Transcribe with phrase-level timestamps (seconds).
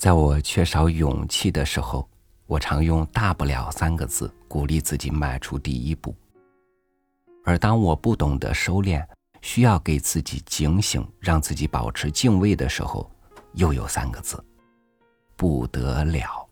[0.00, 2.08] 在我缺少勇气的时候，
[2.46, 6.10] 我常用“大不了”三个字鼓励自己迈出第一步；
[7.44, 9.06] 而当我不懂得收敛，
[9.42, 13.10] 需要给自己警醒，让自己保持敬畏的时候，
[13.52, 14.42] 又有三个字：
[15.36, 16.48] 不得了。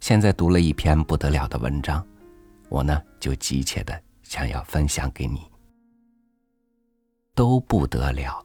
[0.00, 2.02] 现在读了一篇不得了的文章，
[2.70, 5.42] 我呢就急切的想要分享给你。
[7.34, 8.42] 都不得了，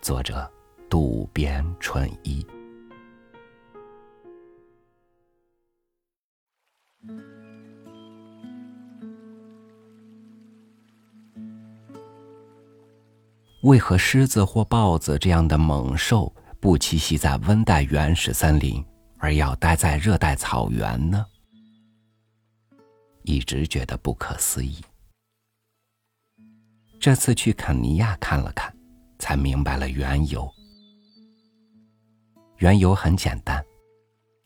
[0.00, 0.50] 作者
[0.88, 2.42] 渡边淳一。
[13.62, 18.84] 为何狮子或豹子这样的猛兽不栖息在温带原始森林，
[19.18, 21.26] 而要待在热带草原呢？
[23.24, 24.78] 一直觉得不可思议。
[27.00, 28.72] 这次去肯尼亚看了看，
[29.18, 30.48] 才明白了缘由。
[32.58, 33.64] 缘由很简单，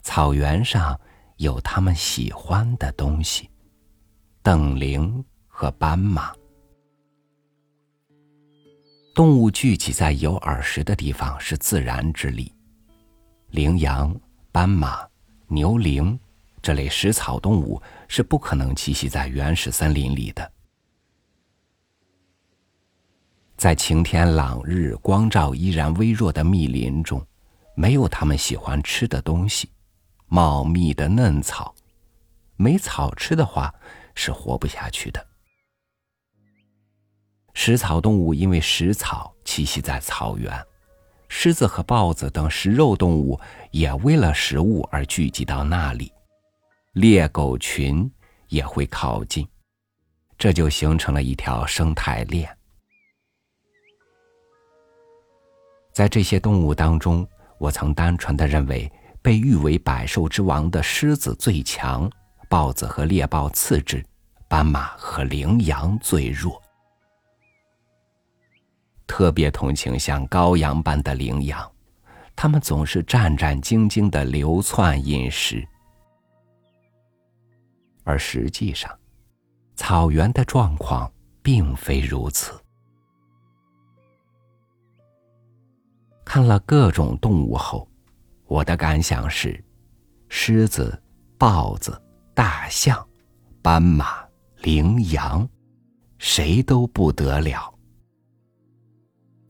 [0.02, 0.98] 草原上
[1.40, 3.48] 有他们喜欢的东西：
[4.42, 6.34] 瞪羚和斑马。
[9.14, 12.52] 动物聚集在有耳石的地方是自然之力，
[13.52, 14.14] 羚羊、
[14.52, 15.08] 斑马、
[15.48, 16.18] 牛羚
[16.60, 20.52] 这类食草动物是不可能栖息在原始森林里的。
[23.56, 27.26] 在晴天朗日、光照依然微弱的密林中，
[27.74, 29.70] 没有他们喜欢吃的东西，
[30.32, 31.74] 茂密的嫩草，
[32.54, 33.74] 没草吃的话
[34.14, 35.26] 是活不下去的。
[37.52, 40.64] 食草动物因为食草栖息在草原，
[41.28, 43.40] 狮子和豹子等食肉动物
[43.72, 46.12] 也为了食物而聚集到那里，
[46.92, 48.08] 猎狗群
[48.50, 49.44] 也会靠近，
[50.38, 52.56] 这就形成了一条生态链。
[55.92, 57.26] 在这些动物当中，
[57.58, 58.90] 我曾单纯的认为
[59.22, 62.10] 被誉为百兽之王的狮子最强，
[62.48, 64.04] 豹子和猎豹次之，
[64.48, 66.60] 斑马和羚羊最弱。
[69.06, 71.70] 特别同情像羔羊般的羚羊，
[72.36, 75.66] 它们总是战战兢兢的流窜饮食，
[78.04, 78.90] 而实际上，
[79.74, 82.52] 草原的状况并非如此。
[86.24, 87.89] 看了各种动物后，
[88.50, 89.62] 我的感想是：
[90.28, 91.00] 狮子、
[91.38, 91.96] 豹子、
[92.34, 93.08] 大象、
[93.62, 94.24] 斑马、
[94.62, 95.48] 羚羊，
[96.18, 97.72] 谁都不得了。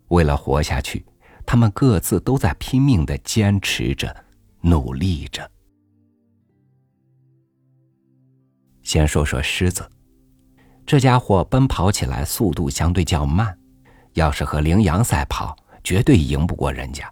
[0.08, 1.02] 为了活下去，
[1.46, 4.14] 他们各自都在拼命的坚持着、
[4.60, 5.50] 努力着。
[8.82, 9.90] 先说说狮子，
[10.84, 13.58] 这家伙奔跑起来速度相对较慢，
[14.12, 15.56] 要是和羚羊赛跑。
[15.82, 17.10] 绝对赢不过人家。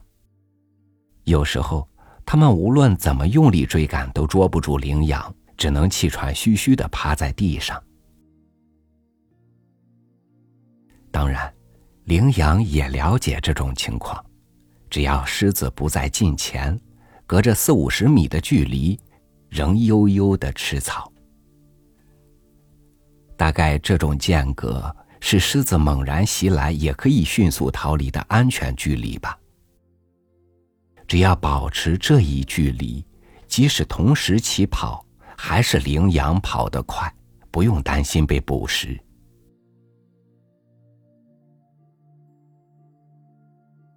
[1.28, 1.88] 有时候，
[2.24, 7.82] 他们无论怎么用力追赶，都捉不住羚羊，只能气喘吁吁的趴在地上。
[11.10, 11.52] 当然，
[12.04, 14.24] 羚羊也了解这种情况，
[14.90, 16.78] 只要狮子不在近前，
[17.26, 18.98] 隔着四五十米的距离，
[19.48, 21.12] 仍悠悠的吃草。
[23.36, 24.94] 大概这种间隔。
[25.20, 29.36] 是狮子猛然袭来也可以迅速逃离的安全距离吧。
[31.08, 33.04] 只要保持这一距离，
[33.48, 35.04] 即使同时起跑，
[35.36, 37.12] 还是羚羊跑得快，
[37.50, 38.96] 不用担心被捕食。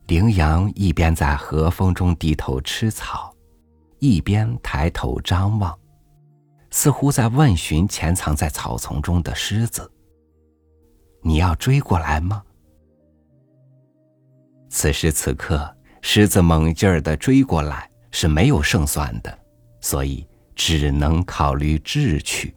[0.08, 3.36] 羚羊一边在和风中低头吃草，
[4.00, 5.78] 一边抬头张望，
[6.70, 9.90] 似乎在问询潜藏在草丛中的狮子。
[11.22, 12.42] 你要追过来吗？
[14.70, 19.40] 此时此刻，狮子猛劲儿的追过来是没有胜算的，
[19.80, 22.54] 所以只能考虑智取。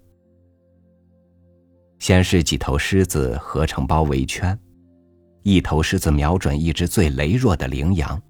[1.98, 4.58] 先是几头狮子合成包围圈，
[5.42, 8.20] 一头狮子瞄准一只最羸弱的羚羊，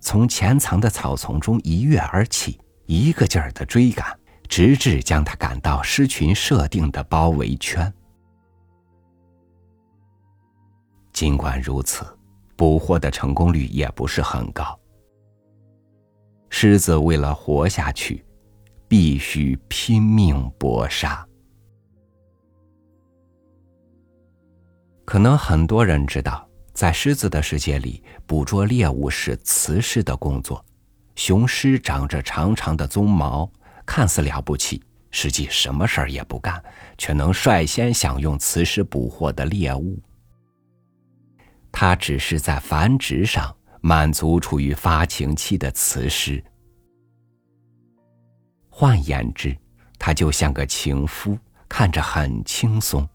[0.00, 7.92] 从潜藏的草丛中一跃而起，一个劲儿的追赶，直至将它赶到狮群设定的包围圈。
[11.12, 12.06] 尽管如此，
[12.62, 14.78] 捕获的成功率也不是很高。
[16.48, 18.24] 狮子为了活下去，
[18.86, 21.26] 必须拼命搏杀。
[25.04, 30.64] 可能很多人知道，在狮子的世界里，捕捉猎物是雌狮的工作。
[31.16, 33.50] 雄狮长着长长的鬃毛，
[33.84, 34.80] 看似了不起，
[35.10, 36.62] 实际什么事儿也不干，
[36.96, 39.98] 却能率先享用雌狮捕获的猎物。
[41.72, 46.42] 它只是在繁殖上满足处于发情期的雌狮。
[48.68, 49.56] 换言之，
[49.98, 51.36] 它就像个情夫，
[51.68, 53.08] 看着很轻松。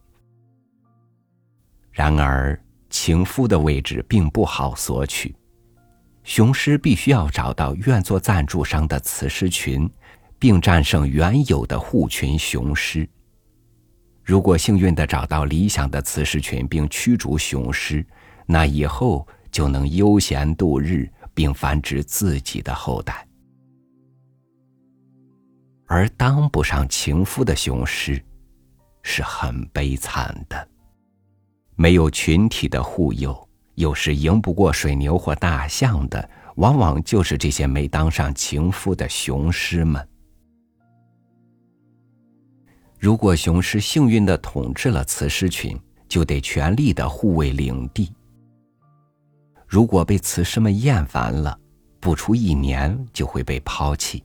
[1.90, 2.60] 然而，
[2.90, 5.34] 情夫的位置并不好索取，
[6.22, 9.90] 雄狮必须要找到愿做赞助商的雌狮群，
[10.38, 13.08] 并战胜原有的护群雄狮。
[14.22, 18.06] 如果幸运的找到理想的雌狮群并驱逐雄狮，
[18.50, 23.28] 那以后就能悠闲度日，并繁殖自己的后代。
[25.86, 28.22] 而当不上情夫的雄狮，
[29.02, 30.68] 是很悲惨的。
[31.76, 40.08] 没有群体的护佑，有时赢不过水牛或大象的，往往就是这些没当上情夫的雄狮们。
[42.98, 45.78] 如果雄狮幸运的统治了雌狮群，
[46.08, 48.10] 就得全力的护卫领地。
[49.68, 51.56] 如果被雌狮们厌烦了，
[52.00, 54.24] 不出一年就会被抛弃。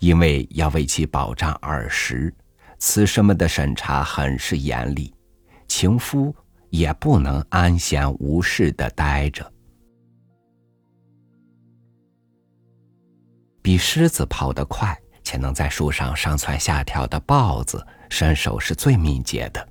[0.00, 2.34] 因为要为其保障耳食，
[2.78, 5.14] 雌狮们的审查很是严厉，
[5.68, 6.34] 情夫
[6.70, 9.52] 也不能安闲无事的待着。
[13.60, 19.68] 比狮子跑得快且能在树上上蹿下跳的豹子，身手是最敏捷的。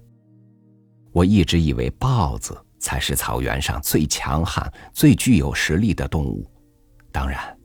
[1.12, 6.46] 我一直以为豹子才是草原上最强悍、最具有实力的动物，
[7.12, 7.58] 当然，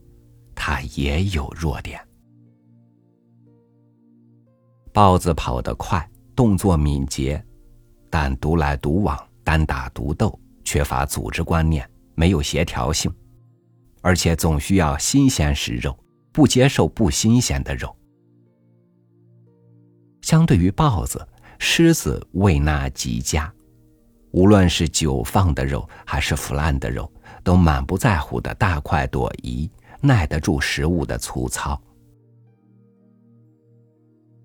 [0.54, 1.98] 它也有弱点。
[4.92, 7.44] 豹子跑得快，动作敏捷，
[8.08, 13.12] 但独来独往、单打独斗，缺乏组织观念，没有协调性，
[14.02, 15.98] 而且总需要新鲜食肉，
[16.30, 17.94] 不接受不新鲜的肉。
[20.22, 21.26] 相对于豹子，
[21.58, 23.52] 狮子胃纳极佳，
[24.32, 27.11] 无论是久放的肉还是腐烂的肉，
[27.43, 29.70] 都满不在乎的大快朵颐，
[30.00, 31.81] 耐得住食物的粗糙。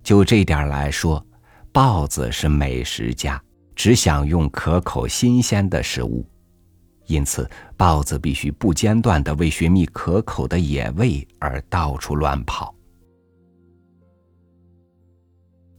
[0.02, 1.24] 就这点来说，
[1.72, 3.42] 豹子是美食家，
[3.76, 6.26] 只享用可口新鲜的食物，
[7.06, 12.74] 因此豹子必须不间断的为寻觅可口的野味而到处乱跑。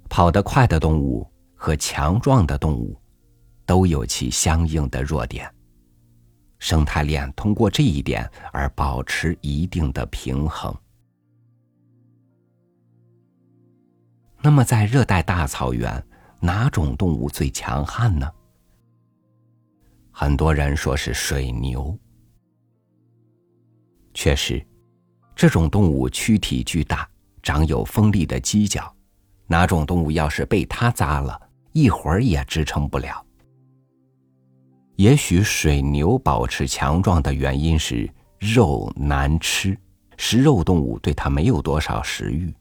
[0.09, 2.97] 跑得快的动物和强壮的动物，
[3.67, 5.53] 都有其相应的弱点。
[6.59, 10.73] 生态链通过这一点而保持一定的平衡。
[14.41, 16.05] 那么，在热带大草原，
[16.41, 18.31] 哪种动物最强悍呢？
[20.11, 21.99] 很多人说是水牛。
[24.15, 24.65] 确实，
[25.35, 27.09] 这种动物躯体巨大，
[27.43, 28.95] 长有锋利的犄角，
[29.47, 31.41] 哪种动物要是被它扎了，
[31.73, 33.25] 一会儿也支撑不了。
[34.97, 38.09] 也许水牛保持强壮的原因是
[38.39, 39.77] 肉难吃，
[40.17, 42.55] 食肉动物对它没有多少食欲。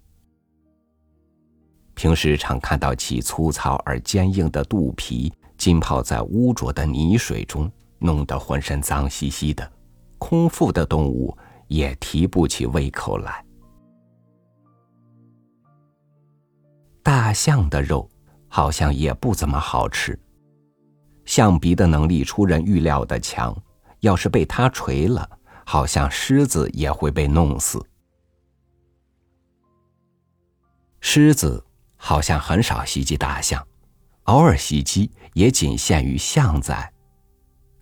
[1.94, 9.72] 平时常看到其粗糙而坚硬的肚皮浸泡在污浊的泥水中，弄得浑身脏兮兮的，
[10.18, 11.38] 空腹的动物
[11.68, 13.46] 也提不起胃口来。
[17.04, 18.10] 大象的肉
[18.48, 20.18] 好像也不怎么好吃，
[21.32, 23.56] 象鼻的能力出人预料的强，
[24.02, 25.30] 要是被它锤了，
[25.66, 27.82] 好像狮子也会被弄死。
[31.00, 31.66] 狮子。
[32.04, 33.64] 好像很少袭击大象，
[34.24, 36.94] 偶尔袭击也仅限于象仔，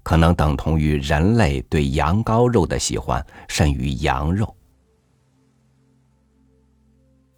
[0.04, 4.54] 可能等同于人类对羊羔肉的喜欢甚于羊肉。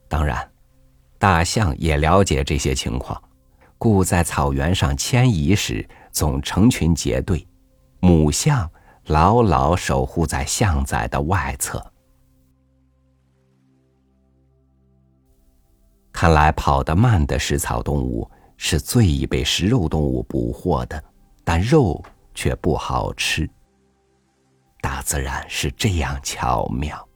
[0.10, 0.52] 当然，
[1.20, 3.22] 大象也了解这些情况，
[3.78, 7.48] 故在草原上迁移时总成群结队，
[8.00, 8.70] 母象
[9.06, 11.84] 牢牢守护在象仔的外侧。
[16.12, 21.04] 看来跑得慢的食草动物是最易被食肉动物捕获的，
[21.44, 22.04] 但肉
[22.36, 23.50] 却不好吃。
[24.82, 27.08] 大自然是这样巧妙。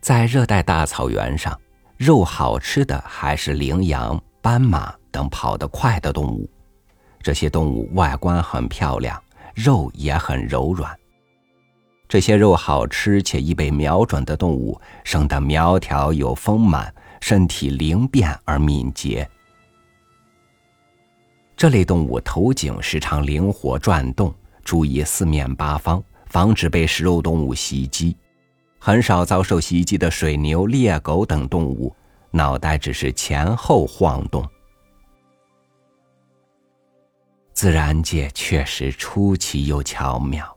[0.00, 1.58] 在热带大草原上，
[1.96, 6.48] 肉好吃的还是羚羊、斑马等跑得快的动物。
[7.22, 9.22] 这些动物外观很漂亮，
[9.54, 10.96] 肉也很柔软。
[12.08, 19.28] 这些肉好吃且易被瞄准的动物，生得苗条又丰满，身体灵便而敏捷。
[21.56, 28.16] 这类动物头颈时常灵活转动，注意四面八方，防止被食肉动物袭击。
[28.78, 31.94] 很少遭受袭击的水牛、猎狗等动物，
[32.30, 34.48] 脑袋只是前后晃动。
[37.52, 40.56] 自然界确实出奇又巧妙，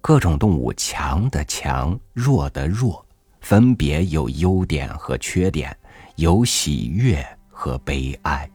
[0.00, 3.04] 各种动物强的强，弱的弱，
[3.40, 5.76] 分别有优点和缺点，
[6.16, 8.50] 有喜悦和悲哀。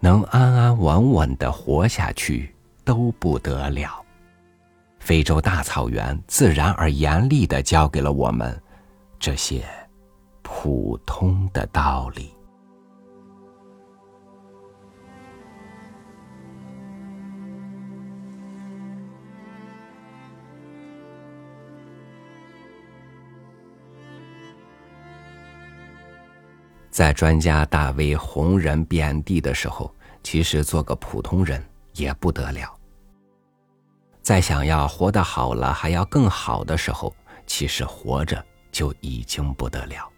[0.00, 4.04] 能安安稳稳的活下去都不得了。
[4.98, 8.60] 非洲大草原自然而严厉的教给了我们
[9.18, 9.64] 这些
[10.42, 12.32] 普通的道理。
[26.90, 32.74] 在专家大为红人遍地的时候，其实做个普通人也不得了。
[34.22, 37.14] 在想要活得好了还要更好的时候，
[37.46, 38.42] 其实活着
[38.76, 40.12] 就已经不得了。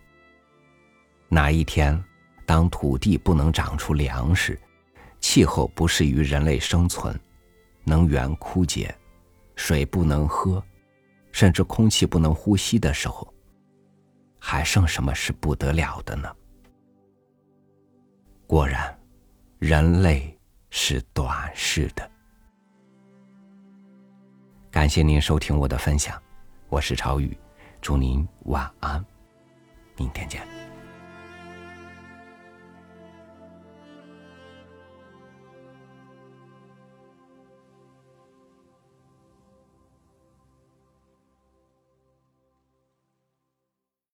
[1.28, 2.02] 哪一天，
[2.44, 4.58] 当土地不能长出粮食，
[5.20, 7.16] 气候不适于人类生存，
[7.84, 8.92] 能源枯竭，
[9.54, 10.60] 水不能喝，
[11.30, 13.32] 甚至空气不能呼吸的时候，
[14.40, 16.28] 还剩什么是不得了的呢？
[18.44, 18.98] 果然，
[19.60, 20.36] 人类
[20.70, 22.10] 是短视的。
[24.68, 26.20] 感谢您收听我的分享，
[26.68, 27.38] 我是超宇，
[27.80, 29.04] 祝您晚安，
[29.96, 30.57] 明天见。